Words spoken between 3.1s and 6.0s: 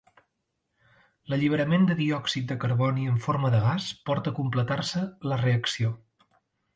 en forma de gas porta a completar-se la reacció.